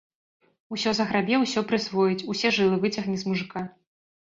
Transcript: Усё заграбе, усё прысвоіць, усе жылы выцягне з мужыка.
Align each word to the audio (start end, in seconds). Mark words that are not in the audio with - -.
Усё 0.75 0.93
заграбе, 0.99 1.35
усё 1.43 1.59
прысвоіць, 1.73 2.25
усе 2.35 2.53
жылы 2.59 2.83
выцягне 2.87 3.17
з 3.21 3.31
мужыка. 3.31 3.67